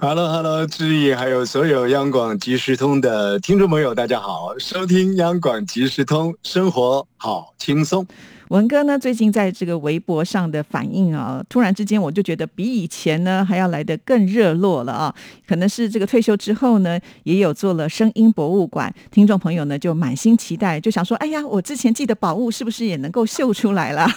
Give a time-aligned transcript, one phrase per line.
[0.00, 8.06] Hello，Hello，志毅，还有所有央广即时通的听众朋友，大家好，收听央广即时通，生活好轻松。
[8.48, 15.14] 文哥呢，最近在这个微博上的反应啊，突然之间我就觉得比以前呢还要来得更热络了啊！
[15.48, 24.06] 可能是这个退休之后呢，也有做了声音博物馆，听众朋友呢就满心期待，就想说：哎呀，我之前寄的宝物是不是也能够秀出来了？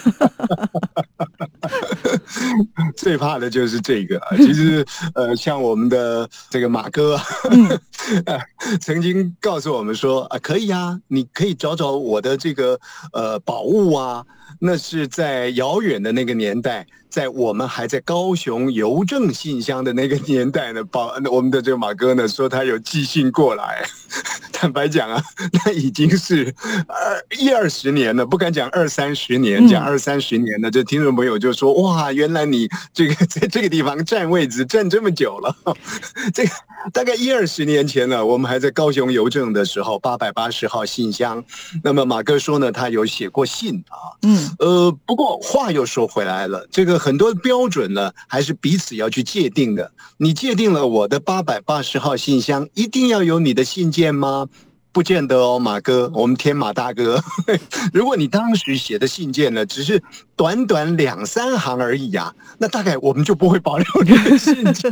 [2.96, 4.36] 最怕的就是这个啊！
[4.36, 7.18] 其实呃，像我们的这个马哥，
[8.80, 12.78] 曾经告诉我们说啊，可以啊，你可以找找我的这个
[13.12, 14.24] 呃宝物啊。
[14.58, 16.86] 那是在遥远的那个年代。
[17.08, 23.82] 在我们还在高雄邮政信箱的那个年代呢，宝我们的这个马哥呢说他有寄信过来，
[24.52, 25.22] 坦白讲啊，
[25.64, 26.54] 那已经是
[26.86, 35.56] 二一二十年了，不敢讲二三十年，讲二三十年的这听众朋友就说哇，原来你这个在这个地方占位置占这么久了，
[36.34, 36.50] 这个
[36.92, 41.44] 大概一二十年前呢，我们还在高雄邮政的时候，八百八十号信箱。
[41.82, 46.96] 那么马哥说呢，他有写过信啊，嗯，呃，不过话又说回来了，这个。
[47.06, 49.92] 很多标准呢，还是彼此要去界定的。
[50.16, 54.48] 你界定了我的八百八十号信箱，一定要有你的信件吗？
[54.96, 57.22] 不见得哦，马哥，我们天马大哥，
[57.92, 60.02] 如果你当时写的信件呢，只是
[60.34, 64.90] 短短两三行而已啊，那大概我们就不会保留这个信件，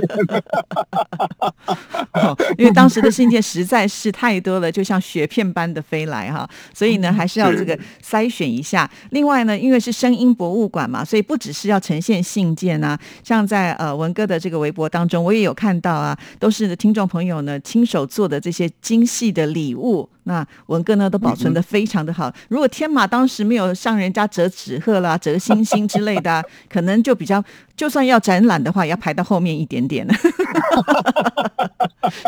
[2.59, 7.75] 因为当时的信件实在是太多了，就像雪片般的飞来哈，所以呢，还是要这个
[8.07, 8.91] 筛选一下。
[9.09, 19.94] 另外呢，因为是声音博物馆嘛，所以不只是要呈现信件啊，像在呃文哥的这个微博当中，我也有看到啊，都是听众朋友呢亲手做的这些精细的礼物。
[19.95, 22.33] Sul 那文哥呢，都保存的非常的好。
[22.49, 27.43] 如果天马当时没有向人家折纸鹤啦、折星星之类的， 可能就比较。
[27.77, 30.07] 就算要展览的话，也要排到后面一点点。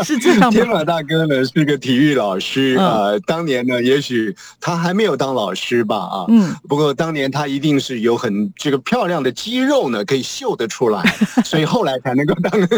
[0.02, 0.50] 是这样吗？
[0.50, 6.24] 天马大哥呢是个体育老师啊，当年呢，也许他还没有当老师吧啊。
[6.26, 6.52] 嗯。
[6.68, 11.00] 不过当年他一定是有很这个漂亮的肌肉呢，可以秀得出来，
[11.46, 12.68] 所以后来才能够当。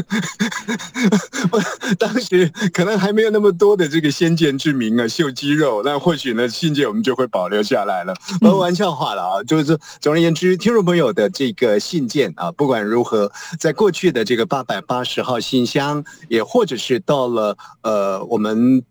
[1.99, 8.15] 当时可能还没有那么多的这个先见之明啊，秀肌肉，那或许呢，信件我们就会保留下来了。
[8.41, 12.53] 开玩笑话了啊，就是总而言之，听众朋友的这个信件啊。
[12.53, 18.83] 不管如何，在过去的这个八百八十号信箱，也或者是到了呃，我们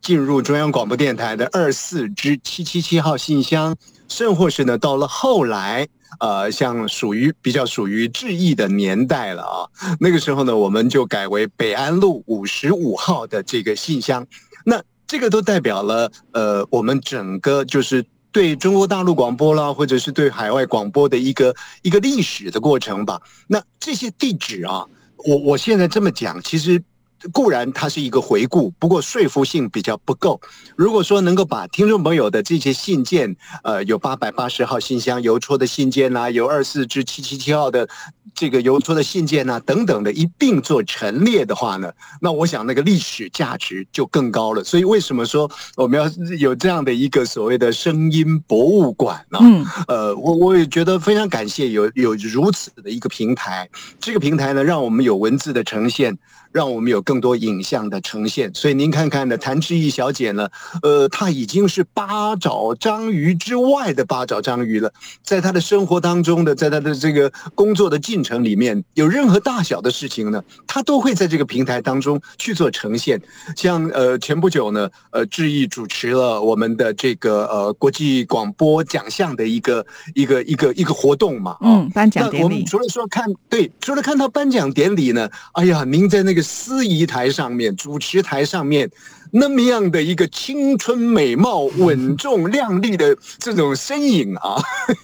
[0.00, 3.76] 进入中央广播电台的二四之七七七号信箱，
[4.08, 5.88] 甚或是呢，到了后来，
[6.20, 9.56] 呃，像属于比较属于致意的年代了啊，
[9.98, 14.26] 那个时候呢，我们就改为北安路五十五号的这个信箱，
[14.64, 18.04] 那这个都代表了呃，我们整个就是。
[18.32, 23.18] 对中国大陆广播啦，或者是对海外广播的一个一个历史的过程吧。
[23.46, 24.84] 那这些地址啊，
[25.24, 26.84] 我我现在这么讲，其实。
[27.32, 30.38] 固然它是一个回顾，不过说服性比较不够。
[30.76, 33.34] 如果说能够把听众朋友的这些信件，
[33.64, 37.88] 呃，有八百八十号信箱邮戳的信件呐，有二四至七七七号的
[38.36, 44.62] 这个邮戳的信件呐，等等的一并做陈列的话呢，那我想那个历史价值就更高了。
[44.62, 49.38] 所以为什么说我们要有这样的一个所谓的声音博物馆呢？
[49.40, 56.16] 嗯，呃，我我也觉得非常感谢有有如此的一个平台，这个平台呢，让我们有文字的呈现。
[56.56, 60.48] 让我们有更多影像的呈现，所以您看看呢，谭志毅小姐呢，
[60.80, 64.90] 呃，她已经是八爪章鱼之外的八爪章鱼了。
[65.22, 73.20] 在她的生活当中的，在她的这个工作的进程里面，有任何大小的事情呢，她都会在这个平台当中去做呈现。
[73.54, 82.44] 像呃，前不久呢，呃，志毅主持了我们的这个呃国际广播奖项的一个一个一个一个活动嘛，嗯，颁奖典礼。
[82.44, 86.45] 我们除了说看对，除了看到颁奖典礼呢，哎呀，您在那个。
[86.46, 88.90] 司仪台上面，主持台上面。
[89.32, 94.54] 那么样的一个青春美貌、稳重靓丽的这种身影啊，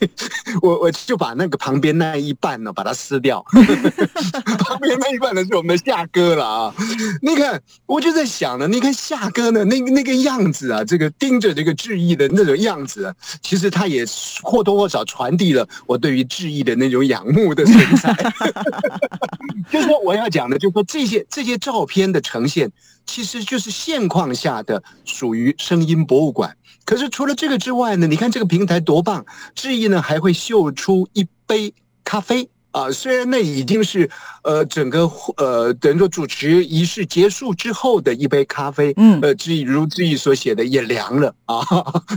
[0.63, 3.45] 我我就把那个旁边那一半呢，把它撕掉。
[3.51, 6.75] 旁边那一半呢是我们的夏哥了啊！
[7.21, 13.13] 你看，我就在想呢，你看夏哥呢，那那个样子啊，这个盯着这个志毅的那种样子，
[13.43, 14.05] 其实他也
[14.41, 18.15] 或多或少传递了我对于志毅的那种仰慕的神采。
[19.71, 22.71] 就是说，我要讲的，就是说这些这些照片的呈现，
[23.07, 26.57] 其实就是现况下的属于声音博物馆。
[26.85, 29.25] 可是除了这个之外呢，你看这个平台多棒，
[29.55, 31.73] 志毅呢还会秀出一杯
[32.05, 32.51] 咖啡。
[32.73, 34.09] 啊，虽然那已经是
[34.43, 41.61] 呃整个呃等于说主持仪式结束之后的一杯咖啡，嗯，呃，志毅如志毅所写的也凉了啊，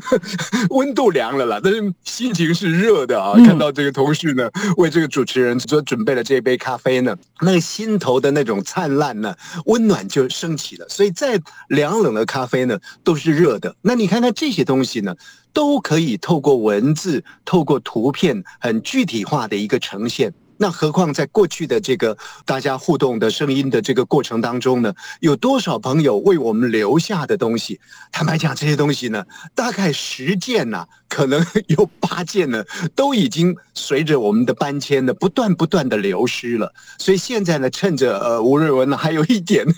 [0.72, 3.34] 温度凉了啦，但是心情是热的啊。
[3.46, 9.36] 看到这个同事呢为这个主持人所准备了这杯咖啡呢，那个心头的那种灿烂呢，
[9.66, 10.88] 温暖就升起了。
[10.90, 13.76] 所以再凉冷的咖啡呢都是热的。
[13.82, 15.14] 那你看看这些东西呢？
[15.54, 20.34] 都可以透过文字、透过图片，很具体化的一个呈现。
[20.58, 27.80] 那何况在过去的这个大家互动的声音的这个过程当中呢，有多少朋友为我们留下的东西？
[28.12, 32.64] 坦白讲，这些东西呢，大概十件呐，可能 有八件呢，
[32.96, 36.74] 都已经随着我们的搬迁呢，不断不断的流失了。
[36.98, 39.74] 所以现在呢，趁着呃吴瑞文呢还有一点呢，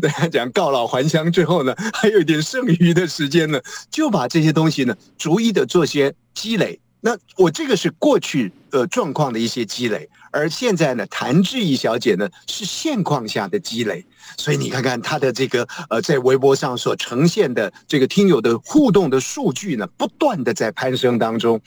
[0.00, 3.60] 大家讲告老还乡之后呢，还有一点剩余的时间呢，
[3.90, 6.80] 就把这些东西呢，逐一的做些积累。
[7.00, 14.04] 那我这个是过去呃状况的一些积累，而现在呢，谭志怡小姐呢是现况下的积累，
[14.36, 21.60] 所以你看看她的这个呃在微博上所呈现的这个听友的互动的数据呢，不断的在攀升当中。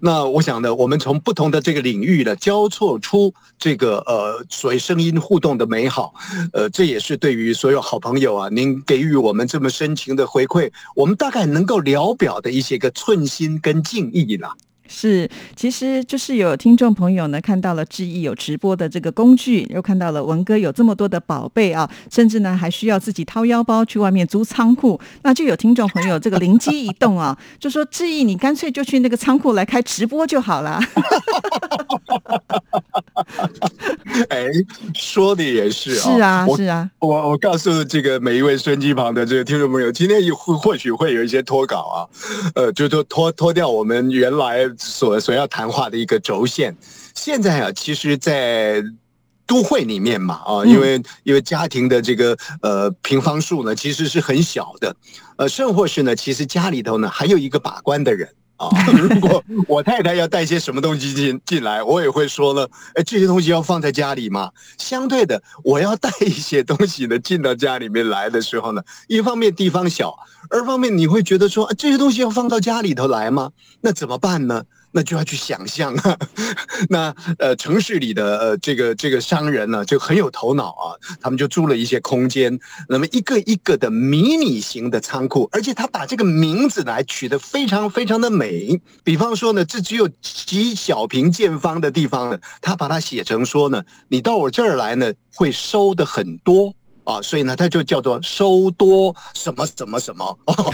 [0.00, 6.14] 那我想呢，我们从不同的这个领域呢，交错出这个呃所谓声音互动的美好，
[6.52, 14.54] 呃，这也是对于所有好朋友啊，您给予我们这么深情的回馈，我们大概能够聊表的一些个寸心跟敬意了。
[14.86, 30.78] 是，其实就是有听众朋友呢看到了志毅有直播的这个工具，又看到了文哥有这么多的宝贝啊，甚至呢还需要自己掏腰包去外面租仓库，那就有听众朋友这个灵机一动啊，就说志毅你干脆就去那个仓库来开直播就好了。
[34.28, 34.46] 哎，
[34.94, 42.06] 说的也是啊，是啊，是啊，我我告诉这个每一位孙机旁的这个听众朋友，今天会或许会有一些脱稿啊，
[42.54, 46.76] 呃，就说脱脱掉我们原来所所要谈话的一个轴线。
[47.14, 48.82] 现在啊，其实，在
[49.46, 54.96] 都会里面嘛，啊，因为因为家庭的这个呃平方数呢，其实是很小的，
[55.36, 58.28] 呃，甚或是呢，其实家里头呢还有一个把关的人。
[58.56, 64.50] 啊， 如果我太太要带些什么东西进进来，我也会说呢，哎，这些东西要放在家里嘛。
[64.78, 70.16] 相对的，我要带一些东西呢进到家里面来的时候呢，一方面地方小，
[70.50, 73.50] 二方面你会觉得说，这些东西要放到家里头来吗？
[73.80, 74.62] 那怎么办呢？
[74.96, 76.16] 那就要去想象啊，
[76.88, 82.56] 那呃城市里的呃这个这个商人呢就很有头脑啊，他们就租了一些空间，
[82.88, 96.72] 那么一个一个的迷你型的仓库，而且他把这个名字来取得非常非常的美，比方说呢，这只有几小平见方的地方呢，他把它写成说呢，你到我这儿来呢会收的很多。
[97.04, 100.72] 啊，所以呢，它就叫做收多什么什么什么哦，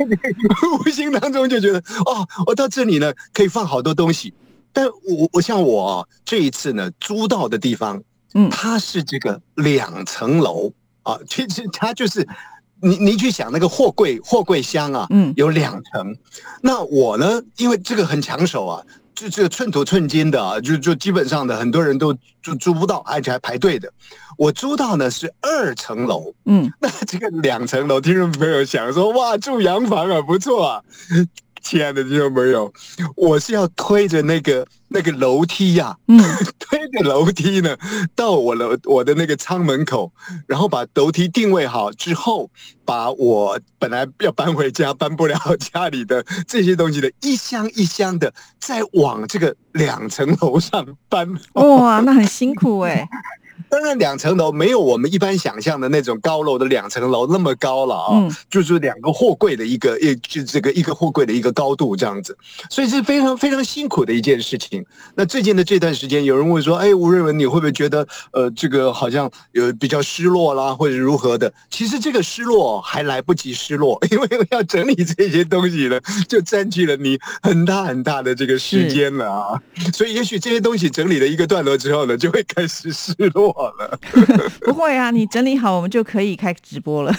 [0.84, 4.32] 无形当中就觉得哦，我到这里呢可以放好多东西。
[4.72, 8.02] 但我我像我这一次呢租到的地方，
[8.34, 10.70] 嗯，它是这个两层楼
[11.02, 12.28] 啊，其实它就是
[12.82, 16.16] 你你去想那个货柜货柜箱啊，嗯，有两层。
[16.60, 18.82] 那我呢，因为这个很抢手啊。
[19.16, 23.90] 就这个寸土寸金的啊，就就基本上的很多人都租租不到，而且还排队的。
[24.36, 30.82] 我租到呢是二层楼，嗯， 那这个两层楼，听众朋友想说哇，住洋房啊，不错啊。
[31.68, 32.72] 亲爱的听众朋友，
[33.16, 36.16] 我是要推着那个那个楼梯呀，嗯，
[36.60, 37.76] 推着楼梯呢，
[38.14, 40.12] 到我楼我的那个舱门口，
[40.46, 42.48] 然后把楼梯定位好之后，
[42.84, 51.28] 把我本来要搬回家搬不了家里的这些东西的一箱一箱的，再往这个两层楼上搬。
[51.54, 53.08] 哇，那很辛苦哎。
[53.68, 62.36] 当然，两层楼没有我们一般想象的那种高楼的两层楼那么高了啊，就是两个货柜的一个，一就这个一个货柜的一个高度这样子，
[62.70, 64.84] 所以是非常非常辛苦的一件事情。
[65.14, 79.60] 那最近的这段时间，有人问说：“哎，吴瑞文，你会不会觉得呃，这个好像有比较失落啦，或者如何的？”其实这个失落还来不及失落， 因为要整理这些东西呢，就占据了你很大很大的这个时间了啊。
[79.92, 83.45] 所以也许这些东西整理了一个段落之后呢，就会开始失落。
[83.52, 83.98] 好了，
[84.64, 87.12] 不会啊，你整理好，我们就可以开直播了，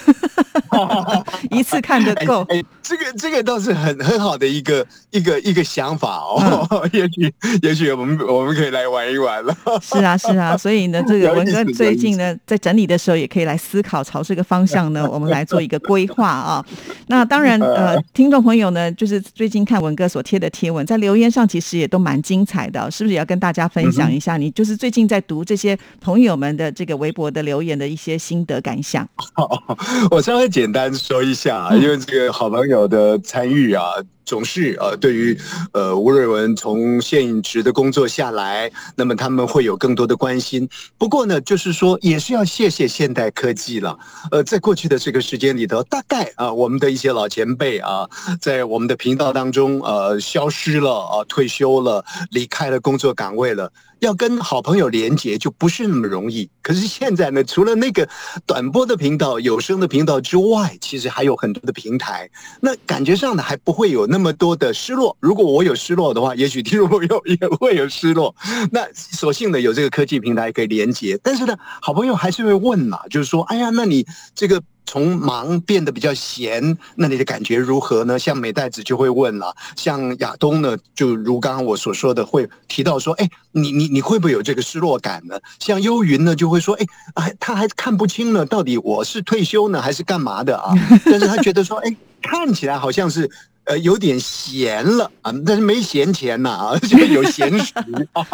[1.50, 2.46] 一次看得够。
[2.82, 9.54] 这个这个倒是很很好的一个一个一个想法哦， 也许也许我们我们可以来玩一玩了。
[9.82, 16.64] 是啊是啊，所以呢，这个文哥最近呢，在整理的时候也可以来思考，朝这个方向呢，我们来做一个规划啊。
[17.08, 24.36] 那当然，呃，听众朋友呢，就是最近看文哥所贴的贴文，在留言上其实也都蛮精彩的，是不是也要跟大家分享一下？
[24.36, 29.08] 你就是最近在读这些朋朋友们的这个微博的留言的一些心得感想。
[30.10, 33.84] 我稍微简单说一下，因为这个好朋友的参与啊。
[34.28, 35.36] 总是呃，对于
[35.72, 40.68] 呃吴瑞文从现职的工作下来，那么他们会有更多的关心。
[40.98, 43.98] 不过呢，就是说也是要谢谢现代科技了。
[44.30, 48.06] 呃，在过去的这个时间里头，大概啊，我们的一些老前辈啊，
[48.38, 53.72] 在我们的频道当中呃消失了啊，退休了，离开了工作岗位了。
[54.00, 56.48] 要跟好朋友连接就不是那么容易。
[56.62, 58.08] 可是现在呢，除了那个
[58.46, 62.30] 短波的频道、有声的频道之外，其实还有很多的平台。
[62.60, 65.16] 那感觉上呢，还不会有那那么多的失落。
[65.20, 68.34] 如果我有失落的话，也许听众朋友也会有失落。
[68.72, 71.16] 那所幸呢，有这个科技平台可以连接。
[71.22, 74.60] 但是呢，好朋友还是会问嘛，就是说，哎呀，那你这个。
[74.90, 78.18] 从忙变得比较闲，那你的感觉如何呢？
[78.18, 85.38] 像美代子就会问了，像亚东呢，就如刚刚我所说的，会提到说，哎，你你你会不会有这个失落感呢？
[85.60, 90.72] 像幽云呢，就会说，哎，还他还看不清呢，到底我是退休呢，还是干嘛的啊？
[91.04, 93.30] 但是他觉得说，哎，看起来好像是。
[93.68, 97.74] 呃，有点闲了啊，但是没闲钱呐啊， 就有闲时。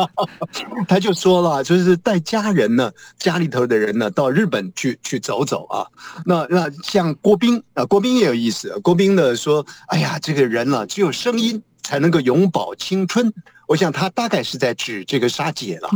[0.87, 5.85] 他就说了，就是带家人呢，家里头的人呢，到日本去去走走啊。
[6.25, 8.79] 那那像郭斌啊，郭斌也有意思。
[8.79, 13.33] 郭斌呢说，哎呀，这个人呢，只有声音才能够永葆青春。
[13.67, 15.91] 我想他大概是在指这个沙姐了。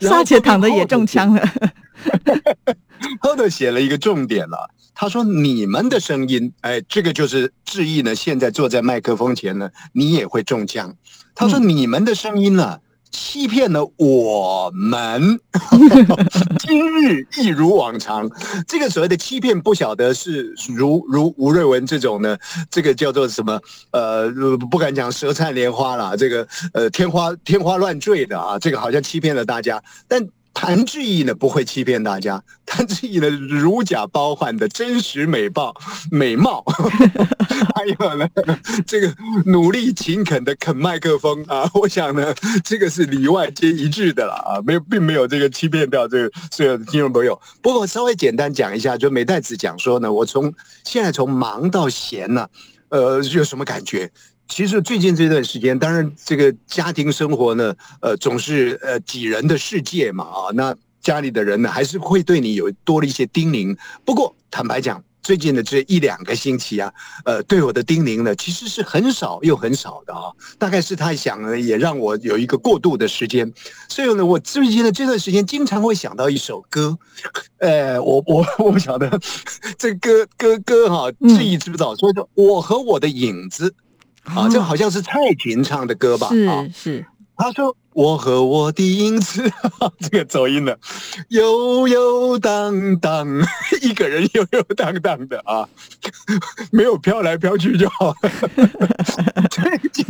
[0.08, 1.42] 沙姐躺的也中枪了。
[3.20, 4.70] 后头写了一个重点了。
[5.00, 8.14] 他说：“你们的声音，哎，这个就是致意呢。
[8.14, 10.94] 现在坐在麦克风前呢，你也会中枪。”
[11.34, 12.80] 他说：“你们的声音呢，
[13.10, 15.40] 欺骗了我们。
[16.60, 18.30] 今日一如往常。
[18.68, 22.36] 这个所谓的欺骗，不晓得是如如吴瑞文这种呢，
[22.70, 23.58] 这个叫做什么？
[23.92, 24.30] 呃，
[24.70, 35.74] 不敢讲舌灿莲花了，这个呃天花天花乱坠的啊，这个好像欺骗了大家，但。”谭志毅呢不会欺骗大家，谭志毅呢如假包换的真实美貌，
[36.12, 36.62] 美貌，
[37.74, 38.28] 还有呢
[38.86, 39.14] 这个
[39.46, 47.40] 努力勤恳的啃麦克风啊，我想呢这个是里外皆一致的了啊，没有并没有这个欺骗掉这个所有的听众朋友。
[47.62, 50.52] 不过稍微简单讲一下，就美代子讲说呢，我从
[50.84, 52.46] 现在从忙到闲呢，
[52.90, 54.10] 呃有什么感觉？
[54.50, 63.78] 其实最近这段时间，当然这个家庭生活呢，呃，总是呃几人的世界嘛啊，那家里的人呢，还是会对你有多了一些叮咛。
[64.04, 66.92] 不过坦白讲，最近的这一两个星期啊，
[67.24, 70.32] 呃，对我的叮咛呢，其实是很少又很少的啊。
[70.58, 73.50] 大概是他想呢，也让我有一个过渡的时间。
[73.88, 76.98] 所以呢，我最近的这段时间，经常会想到一首歌，
[77.58, 79.08] 呃，我我我不晓得
[79.78, 81.94] 这歌歌歌哈，记忆知不知道？
[81.94, 83.72] 所以说，我和我的影子。
[84.24, 86.28] 啊，这好像是蔡琴唱的歌吧？
[86.30, 89.50] 是是，他说我和我的影子，
[89.98, 90.78] 这个走音了，
[91.28, 93.26] 悠悠荡荡，
[93.82, 95.68] 一个人 悠悠荡荡的啊，
[96.70, 98.16] 没有飘来飘去就好了。
[99.50, 100.04] 最近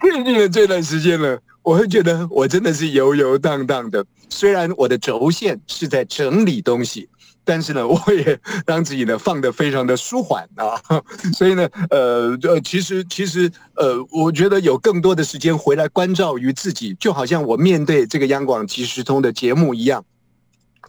[0.00, 7.08] 最近的这段时间呢，我会觉得我真的是悠悠荡荡的，虽然我的轴线是在整理东西。
[7.46, 10.74] 但是呢，我也让自己呢放得非常的舒缓啊，
[11.32, 20.04] 所以呢，呃呃，其实其实呃，我觉得有更多的时间回来关照于自己，就好像我面对这个央广即时通的节目一样，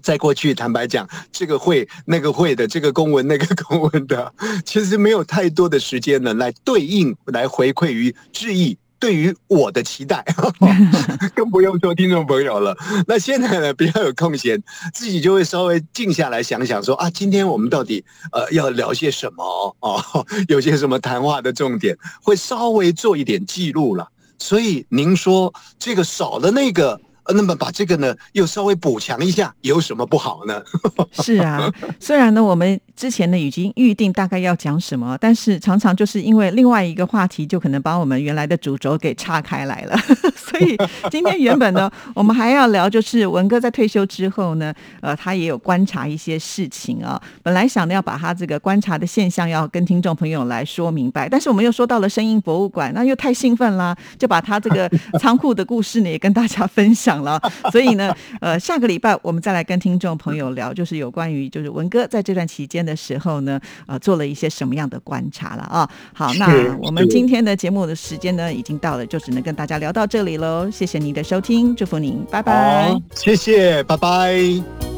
[0.02, 4.34] 在过去坦白讲，这个会那个会的，这个公文那个公文的，
[4.66, 8.76] 其实没有太多的时间呢来对应来回馈于致意。
[9.00, 10.24] 对于我的期待，
[11.36, 12.76] 更不用说听众朋友了。
[13.08, 14.62] 那现在呢，比较有空闲，
[14.94, 20.26] 自己就会稍微静下来想想，说啊，今天我们到底呃要聊些什么哦？
[20.48, 24.08] 有些什么谈话的重点，会稍微做一点记录了。
[24.40, 27.00] 所以您说这个少了那个。
[27.36, 30.64] 那么把这个呢，又稍微补强一下，有什么不好呢？
[31.22, 39.96] 是啊，虽然呢，我们之前呢已经预定大概要讲什么，但是常常就是因为另外一个话题，就可能把我们原来的主轴给岔开来了。
[40.36, 40.76] 所以
[41.12, 47.22] 今天原本呢， 我们还要聊，就是文哥在退休之后呢，呃，他也有观察一些事情啊。
[47.44, 54.90] 本来想要把他这个观察的现象要跟听众朋友来说明白，但是我们又说到了声音博物馆，那又太兴奋啦，就把他这个
[55.20, 57.18] 仓库的故事呢也跟大家分享。
[57.24, 57.40] 了，
[57.72, 65.90] 所以呢，呃，下个礼拜我们再来跟听众朋友聊，就是有关于就是文哥在这段期间的时候呢，呃，做了一些什么样的观察了啊？
[66.14, 70.72] 好，那我们今天的节目的时间呢已经到了，就只能跟大家聊到这里喽。
[70.72, 72.96] 谢谢您的收听，祝福您，拜拜。
[73.14, 74.97] 谢谢，拜拜。